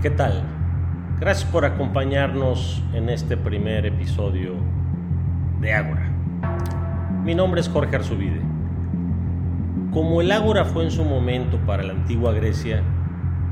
¿Qué 0.00 0.10
tal? 0.10 0.44
Gracias 1.18 1.50
por 1.50 1.64
acompañarnos 1.64 2.80
en 2.94 3.08
este 3.08 3.36
primer 3.36 3.84
episodio 3.84 4.52
de 5.60 5.72
Ágora. 5.72 6.08
Mi 7.24 7.34
nombre 7.34 7.60
es 7.60 7.68
Jorge 7.68 7.96
Arzubide. 7.96 8.40
Como 9.92 10.20
el 10.20 10.30
Ágora 10.30 10.64
fue 10.64 10.84
en 10.84 10.92
su 10.92 11.04
momento 11.04 11.58
para 11.66 11.82
la 11.82 11.94
antigua 11.94 12.32
Grecia, 12.32 12.80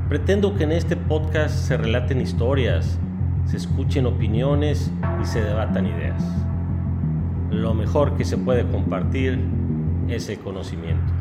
pretendo 0.07 0.55
que 0.55 0.63
en 0.63 0.71
este 0.71 0.95
podcast 0.95 1.53
se 1.53 1.75
relaten 1.75 2.21
historias, 2.21 2.97
se 3.43 3.57
escuchen 3.57 4.05
opiniones 4.05 4.89
y 5.21 5.25
se 5.25 5.43
debatan 5.43 5.87
ideas. 5.87 6.23
Lo 7.51 7.73
mejor 7.73 8.15
que 8.15 8.23
se 8.23 8.37
puede 8.37 8.65
compartir 8.65 9.37
es 10.07 10.29
el 10.29 10.39
conocimiento. 10.39 11.11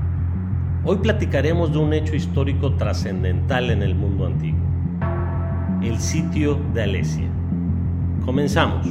Hoy 0.84 0.98
platicaremos 0.98 1.72
de 1.72 1.78
un 1.78 1.94
hecho 1.94 2.14
histórico 2.14 2.74
trascendental 2.74 3.70
en 3.70 3.82
el 3.82 3.96
mundo 3.96 4.26
antiguo 4.26 4.75
el 5.82 5.98
sitio 6.00 6.60
de 6.74 6.82
Alesia. 6.82 7.28
Comenzamos. 8.24 8.88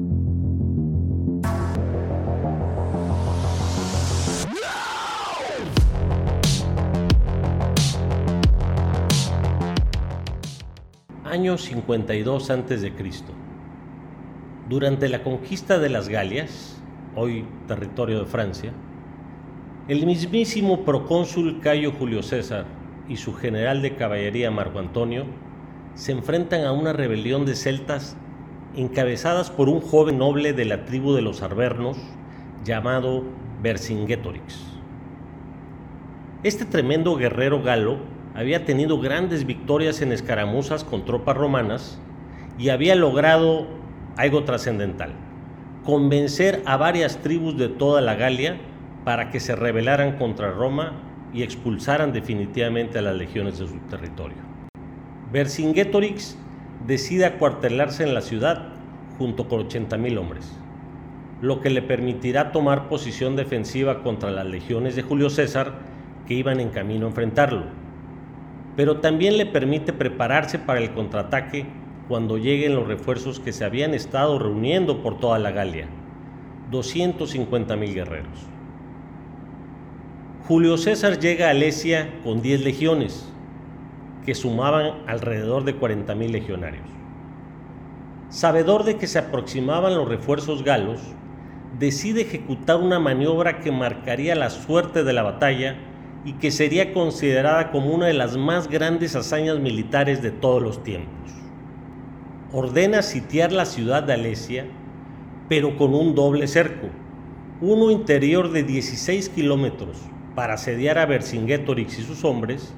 Año 11.24 11.58
52 11.58 12.50
a.C. 12.50 12.94
Durante 14.70 15.10
la 15.10 15.22
conquista 15.22 15.80
de 15.80 15.90
las 15.90 16.08
Galias, 16.08 16.82
hoy 17.16 17.46
territorio 17.68 18.20
de 18.20 18.26
Francia, 18.26 18.72
el 19.88 20.06
mismísimo 20.06 20.86
procónsul 20.86 21.60
Cayo 21.60 21.92
Julio 21.92 22.24
César 22.24 22.66
y 23.10 23.18
su 23.18 23.34
general 23.34 23.82
de 23.82 23.96
caballería 23.96 24.50
Marco 24.50 24.80
Antonio 24.80 25.26
se 25.96 26.12
enfrentan 26.12 26.66
a 26.66 26.74
una 26.74 26.94
rebelión 26.94 27.46
de 27.46 27.56
celtas 27.56 28.18
encabezadas 28.76 29.50
por 29.50 29.70
un 29.70 29.80
joven 29.80 30.18
noble 30.18 30.52
de 30.52 30.66
la 30.66 30.86
tribu 30.86 31.14
de 31.14 31.22
los 31.22 31.42
Arvernos 31.42 31.98
llamado 32.66 33.24
Vercingetorix. 33.62 34.62
Este 36.44 36.66
tremendo 36.66 37.16
guerrero 37.16 37.64
galo 37.64 37.98
había 38.36 38.66
tenido 38.66 39.00
grandes 39.00 39.46
victorias 39.46 40.02
en 40.02 40.12
escaramuzas 40.12 40.84
con 40.84 41.06
tropas 41.06 41.38
romanas 41.38 42.00
y 42.60 42.70
había 42.70 42.96
logrado 42.96 43.68
algo 44.18 44.44
trascendental, 44.44 45.14
convencer 45.86 46.62
a 46.66 46.76
varias 46.76 47.20
tribus 47.20 47.58
de 47.58 47.70
toda 47.70 48.02
la 48.02 48.16
Galia 48.16 48.58
para 49.06 49.30
que 49.30 49.40
se 49.40 49.56
rebelaran 49.56 50.18
contra 50.18 50.52
Roma 50.52 50.94
y 51.34 51.44
expulsaran 51.44 52.12
definitivamente 52.12 53.00
a 53.00 53.02
las 53.02 53.16
legiones 53.16 53.60
de 53.60 53.68
su 53.68 53.78
territorio. 53.90 54.55
Vercingetorix 55.32 56.38
decide 56.86 57.26
acuartelarse 57.26 58.04
en 58.04 58.14
la 58.14 58.22
ciudad 58.22 58.70
junto 59.18 59.48
con 59.48 59.68
80.000 59.68 60.18
hombres, 60.20 60.52
lo 61.42 61.62
que 61.62 61.70
le 61.70 61.82
permitirá 61.82 62.52
tomar 62.52 62.90
posición 62.90 63.36
defensiva 63.36 64.04
contra 64.04 64.30
las 64.30 64.46
legiones 64.46 64.96
de 64.96 65.02
Julio 65.02 65.30
César 65.30 65.74
que 66.28 66.36
iban 66.36 66.60
en 66.60 66.70
camino 66.70 67.06
a 67.06 67.10
enfrentarlo, 67.10 67.64
pero 68.76 68.98
también 69.00 69.38
le 69.38 69.46
permite 69.46 69.94
prepararse 69.94 70.60
para 70.60 70.80
el 70.80 70.92
contraataque 70.92 71.66
cuando 72.08 72.38
lleguen 72.38 72.76
los 72.76 72.88
refuerzos 72.88 73.40
que 73.40 73.52
se 73.52 73.66
habían 73.66 73.94
estado 73.94 74.38
reuniendo 74.38 75.02
por 75.02 75.20
toda 75.20 75.40
la 75.40 75.52
Galia, 75.52 75.88
250.000 76.72 77.94
guerreros. 77.94 78.48
Julio 80.48 80.78
César 80.78 81.20
llega 81.20 81.48
a 81.48 81.52
Alesia 81.52 82.20
con 82.24 82.44
10 82.44 82.62
legiones, 82.62 83.32
que 84.26 84.36
sumaban 84.36 85.04
alrededor 85.08 85.64
de 85.64 85.80
40.000 85.80 86.30
legionarios. 86.30 86.88
Sabedor 88.30 88.84
de 88.84 88.98
que 88.98 89.08
se 89.08 89.20
aproximaban 89.20 89.96
los 89.96 90.10
refuerzos 90.10 90.64
galos, 90.64 91.00
decide 91.80 92.22
ejecutar 92.22 92.78
una 92.78 93.00
maniobra 93.00 93.60
que 93.60 93.72
marcaría 93.72 94.36
la 94.36 94.50
suerte 94.50 95.04
de 95.04 95.14
la 95.14 95.24
batalla 95.24 95.78
y 96.26 96.34
que 96.34 96.52
sería 96.52 96.92
considerada 96.92 97.72
como 97.72 97.94
una 97.94 98.08
de 98.08 98.14
las 98.14 98.36
más 98.36 98.68
grandes 98.68 99.16
hazañas 99.16 99.60
militares 99.60 100.22
de 100.22 100.32
todos 100.32 100.62
los 100.62 100.84
tiempos. 100.84 101.32
Ordena 102.52 103.02
sitiar 103.04 103.52
la 103.52 103.66
ciudad 103.66 104.04
de 104.04 104.14
Alesia, 104.14 104.66
pero 105.48 105.78
con 105.78 105.94
un 105.94 106.16
doble 106.16 106.48
cerco, 106.48 106.88
uno 107.62 107.92
interior 107.92 108.52
de 108.52 108.64
16 108.64 109.30
kilómetros 109.30 109.98
para 110.34 110.56
asediar 110.56 110.98
a 110.98 111.06
Vercingetorix 111.06 112.00
y 112.00 112.04
sus 112.04 112.26
hombres, 112.26 112.74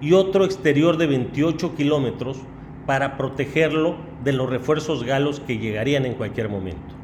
y 0.00 0.12
otro 0.12 0.44
exterior 0.44 0.96
de 0.96 1.06
28 1.06 1.74
kilómetros 1.74 2.38
para 2.86 3.16
protegerlo 3.16 3.96
de 4.22 4.32
los 4.32 4.48
refuerzos 4.48 5.04
galos 5.04 5.40
que 5.40 5.58
llegarían 5.58 6.06
en 6.06 6.14
cualquier 6.14 6.48
momento. 6.48 6.94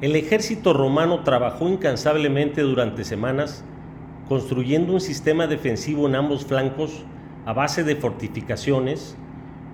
El 0.00 0.16
ejército 0.16 0.72
romano 0.72 1.22
trabajó 1.24 1.68
incansablemente 1.68 2.62
durante 2.62 3.04
semanas 3.04 3.64
construyendo 4.28 4.92
un 4.92 5.00
sistema 5.00 5.46
defensivo 5.46 6.06
en 6.06 6.14
ambos 6.14 6.44
flancos 6.44 7.04
a 7.46 7.52
base 7.52 7.84
de 7.84 7.96
fortificaciones 7.96 9.16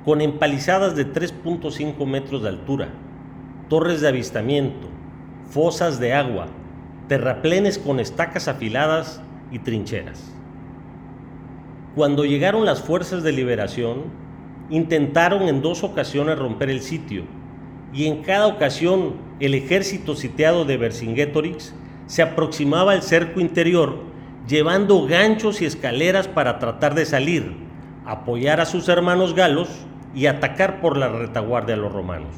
con 0.05 0.21
empalizadas 0.21 0.97
de 0.97 1.13
3.5 1.13 2.07
metros 2.07 2.43
de 2.43 2.49
altura, 2.49 2.89
torres 3.69 4.01
de 4.01 4.09
avistamiento, 4.09 4.89
fosas 5.51 6.01
de 6.01 6.15
agua, 6.15 6.47
terraplenes 7.09 7.79
con 7.79 8.01
estacas 8.01 8.49
afiladas 8.49 9.21
y 9.51 9.59
trincheras. 9.59 10.40
Cuando 11.95 12.25
llegaron 12.25 12.65
las 12.65 12.83
fuerzas 12.83 13.23
de 13.23 13.33
liberación, 13.33 14.05
intentaron 14.69 15.49
en 15.49 15.61
dos 15.61 15.83
ocasiones 15.83 16.39
romper 16.39 16.71
el 16.71 16.81
sitio, 16.81 17.25
y 17.93 18.07
en 18.07 18.23
cada 18.23 18.47
ocasión 18.47 19.15
el 19.41 19.55
ejército 19.55 20.15
sitiado 20.15 20.65
de 20.65 20.77
Vercingetorix 20.77 21.75
se 22.07 22.23
aproximaba 22.23 22.93
al 22.93 23.03
cerco 23.03 23.41
interior 23.41 24.11
llevando 24.51 25.07
ganchos 25.07 25.61
y 25.63 25.65
escaleras 25.65 26.27
para 26.27 26.59
tratar 26.59 26.95
de 26.95 27.07
salir, 27.07 27.55
apoyar 28.05 28.61
a 28.61 28.67
sus 28.67 28.89
hermanos 28.89 29.35
galos 29.35 29.69
y 30.15 30.27
atacar 30.27 30.81
por 30.81 30.97
la 30.97 31.09
retaguardia 31.09 31.75
a 31.77 31.79
los 31.79 31.93
romanos. 31.93 32.35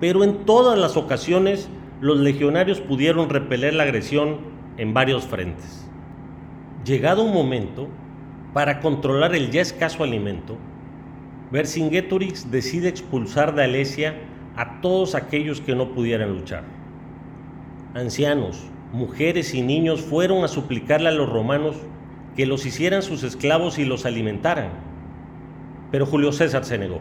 Pero 0.00 0.24
en 0.24 0.44
todas 0.44 0.78
las 0.78 0.96
ocasiones 0.96 1.68
los 2.00 2.18
legionarios 2.18 2.80
pudieron 2.80 3.28
repeler 3.28 3.74
la 3.74 3.84
agresión 3.84 4.38
en 4.78 4.94
varios 4.94 5.24
frentes. 5.24 5.88
Llegado 6.84 7.22
un 7.22 7.32
momento, 7.32 7.88
para 8.52 8.80
controlar 8.80 9.34
el 9.34 9.50
ya 9.50 9.62
escaso 9.62 10.04
alimento, 10.04 10.56
Vercingetorix 11.50 12.50
decide 12.50 12.88
expulsar 12.88 13.54
de 13.54 13.64
Alesia 13.64 14.14
a 14.56 14.80
todos 14.80 15.14
aquellos 15.14 15.60
que 15.60 15.74
no 15.74 15.92
pudieran 15.92 16.32
luchar. 16.32 16.64
Ancianos, 17.94 18.64
mujeres 18.92 19.54
y 19.54 19.62
niños 19.62 20.00
fueron 20.00 20.44
a 20.44 20.48
suplicarle 20.48 21.08
a 21.08 21.12
los 21.12 21.28
romanos 21.28 21.76
que 22.36 22.46
los 22.46 22.64
hicieran 22.64 23.02
sus 23.02 23.22
esclavos 23.22 23.78
y 23.78 23.84
los 23.84 24.06
alimentaran. 24.06 24.70
Pero 25.90 26.06
Julio 26.06 26.32
César 26.32 26.64
se 26.64 26.78
negó. 26.78 27.00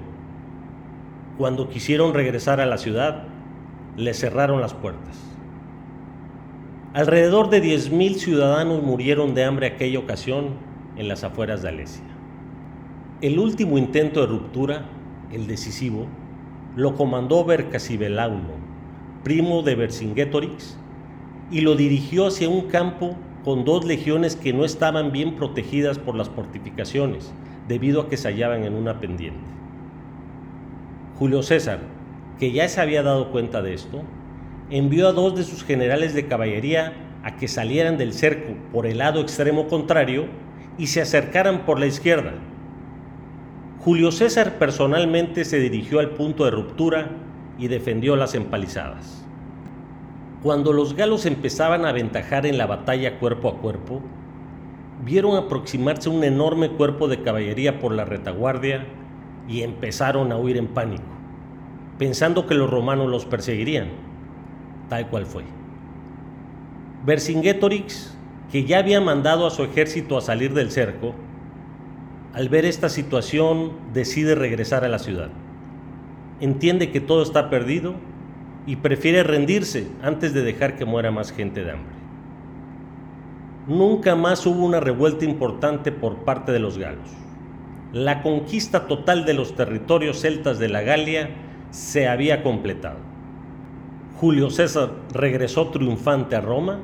Cuando 1.38 1.70
quisieron 1.70 2.14
regresar 2.14 2.60
a 2.60 2.66
la 2.66 2.78
ciudad, 2.78 3.24
le 3.96 4.14
cerraron 4.14 4.60
las 4.60 4.74
puertas. 4.74 5.18
Alrededor 6.94 7.50
de 7.50 7.64
10.000 7.64 8.16
ciudadanos 8.16 8.84
murieron 8.84 9.34
de 9.34 9.46
hambre 9.46 9.68
aquella 9.68 10.00
ocasión 10.00 10.71
en 11.02 11.08
las 11.08 11.24
afueras 11.24 11.64
de 11.64 11.70
Alesia. 11.70 12.04
El 13.22 13.40
último 13.40 13.80
intento 13.80 14.22
de 14.22 14.28
ruptura, 14.28 14.86
el 15.32 15.48
decisivo, 15.48 16.06
lo 16.76 16.96
comandó 16.96 17.44
Vercasibelauno, 17.44 18.54
primo 19.24 19.64
de 19.64 19.74
Vercingetorix, 19.76 20.78
y 21.50 21.62
lo 21.62 21.76
dirigió 21.76 22.28
hacia 22.28 22.48
un 22.50 22.68
campo 22.68 23.18
con 23.44 23.66
dos 23.66 23.84
legiones 23.84 24.36
que 24.36 24.54
no 24.54 24.64
estaban 24.64 25.12
bien 25.12 25.36
protegidas 25.36 25.98
por 25.98 26.16
las 26.16 26.30
fortificaciones, 26.30 27.34
debido 27.68 28.02
a 28.02 28.08
que 28.08 28.18
se 28.18 28.28
hallaban 28.28 28.64
en 28.64 28.76
una 28.76 29.00
pendiente. 29.00 29.42
Julio 31.18 31.42
César, 31.42 31.80
que 32.40 32.52
ya 32.52 32.70
se 32.70 32.80
había 32.80 33.02
dado 33.02 33.32
cuenta 33.32 33.64
de 33.64 33.74
esto, 33.74 34.04
envió 34.70 35.08
a 35.08 35.14
dos 35.14 35.36
de 35.36 35.44
sus 35.44 35.64
generales 35.64 36.14
de 36.14 36.28
caballería 36.28 36.94
a 37.24 37.38
que 37.38 37.48
salieran 37.48 37.98
del 37.98 38.14
cerco 38.14 38.54
por 38.72 38.86
el 38.86 39.00
lado 39.00 39.20
extremo 39.20 39.68
contrario 39.68 40.28
y 40.78 40.88
se 40.88 41.02
acercaran 41.02 41.66
por 41.66 41.80
la 41.80 41.86
izquierda. 41.86 42.34
Julio 43.80 44.12
César 44.12 44.60
personalmente 44.60 45.44
se 45.44 45.60
dirigió 45.60 46.00
al 46.00 46.12
punto 46.12 46.46
de 46.46 46.52
ruptura 46.52 47.10
y 47.58 47.68
defendió 47.68 48.16
las 48.16 48.36
empalizadas. 48.36 49.26
Cuando 50.44 50.74
los 50.74 50.96
galos 50.96 51.26
empezaban 51.26 51.86
a 51.86 51.90
aventajar 51.90 52.46
en 52.46 52.58
la 52.58 52.66
batalla 52.66 53.20
cuerpo 53.20 53.50
a 53.50 53.58
cuerpo, 53.58 54.02
vieron 55.04 55.36
aproximarse 55.36 56.10
un 56.10 56.24
enorme 56.24 56.70
cuerpo 56.70 57.08
de 57.08 57.22
caballería 57.22 57.80
por 57.80 57.92
la 57.92 58.06
retaguardia 58.06 58.86
y 59.48 59.62
empezaron 59.62 60.32
a 60.32 60.38
huir 60.38 60.58
en 60.58 60.68
pánico, 60.68 61.04
pensando 61.98 62.48
que 62.48 62.56
los 62.56 62.70
romanos 62.70 63.10
los 63.10 63.26
perseguirían, 63.26 63.90
tal 64.90 65.08
cual 65.10 65.26
fue. 65.26 65.44
Vercingetorix 67.06 68.16
que 68.52 68.66
ya 68.66 68.80
había 68.80 69.00
mandado 69.00 69.48
a 69.48 69.52
su 69.52 69.64
ejército 69.64 70.18
a 70.18 70.22
salir 70.22 70.54
del 70.54 70.72
cerco, 70.72 71.16
al 72.34 72.50
ver 72.50 72.66
esta 72.66 72.90
situación, 72.90 73.72
decide 73.94 74.36
regresar 74.36 74.84
a 74.84 74.90
la 74.90 75.00
ciudad. 75.00 75.30
Entiende 76.40 76.92
que 76.92 77.00
todo 77.00 77.24
está 77.24 77.50
perdido 77.50 77.96
y 78.66 78.78
prefiere 78.78 79.24
rendirse 79.24 79.88
antes 80.02 80.34
de 80.34 80.44
dejar 80.44 80.76
que 80.76 80.86
muera 80.86 81.12
más 81.12 81.32
gente 81.32 81.64
de 81.64 81.72
hambre. 81.72 81.96
Nunca 83.68 84.16
más 84.16 84.46
hubo 84.46 84.66
una 84.66 84.80
revuelta 84.80 85.24
importante 85.24 85.92
por 85.92 86.24
parte 86.26 86.52
de 86.52 86.60
los 86.60 86.78
galos. 86.78 87.10
La 87.94 88.22
conquista 88.22 88.88
total 88.88 89.26
de 89.26 89.34
los 89.34 89.56
territorios 89.56 90.22
celtas 90.22 90.60
de 90.60 90.70
la 90.70 90.82
Galia 90.82 91.30
se 91.70 92.08
había 92.08 92.44
completado. 92.44 93.00
Julio 94.20 94.50
César 94.50 94.92
regresó 95.14 95.70
triunfante 95.70 96.36
a 96.36 96.42
Roma 96.42 96.80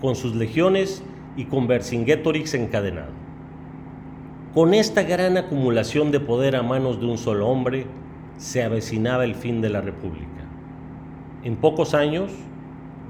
con 0.00 0.16
sus 0.16 0.34
legiones 0.34 1.02
y 1.36 1.44
con 1.44 1.66
Vercingetorix 1.66 2.54
encadenado. 2.54 3.12
Con 4.54 4.74
esta 4.74 5.02
gran 5.02 5.36
acumulación 5.36 6.10
de 6.10 6.20
poder 6.20 6.56
a 6.56 6.62
manos 6.62 7.00
de 7.00 7.06
un 7.06 7.18
solo 7.18 7.48
hombre, 7.48 7.86
se 8.38 8.62
avecinaba 8.62 9.24
el 9.24 9.34
fin 9.34 9.60
de 9.60 9.70
la 9.70 9.80
República. 9.80 10.26
En 11.44 11.56
pocos 11.56 11.94
años, 11.94 12.32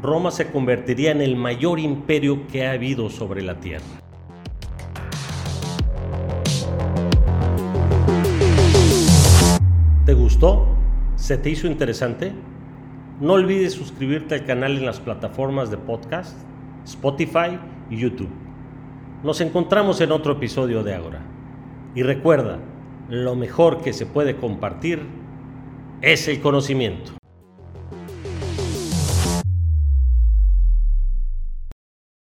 Roma 0.03 0.31
se 0.31 0.51
convertiría 0.51 1.11
en 1.11 1.21
el 1.21 1.37
mayor 1.37 1.79
imperio 1.79 2.47
que 2.47 2.67
ha 2.67 2.73
habido 2.73 3.11
sobre 3.11 3.43
la 3.43 3.61
tierra. 3.61 3.85
¿Te 10.05 10.15
gustó? 10.15 10.67
¿Se 11.17 11.37
te 11.37 11.51
hizo 11.51 11.67
interesante? 11.67 12.33
No 13.21 13.35
olvides 13.35 13.73
suscribirte 13.73 14.37
al 14.37 14.45
canal 14.45 14.77
en 14.77 14.87
las 14.87 15.01
plataformas 15.01 15.71
de 15.71 15.77
podcast, 15.77 16.37
Spotify 16.89 17.59
y 17.91 17.99
YouTube. 17.99 18.31
Nos 19.23 19.43
encontramos 19.43 20.01
en 20.01 20.11
otro 20.11 20.33
episodio 20.33 20.83
de 20.83 20.95
Ahora. 20.95 21.21
Y 21.95 22.03
recuerda, 22.03 22.59
lo 23.11 23.35
mejor 23.35 23.83
que 23.83 23.93
se 23.93 24.07
puede 24.07 24.37
compartir 24.37 25.03
es 26.01 26.29
el 26.29 26.41
conocimiento. 26.41 27.18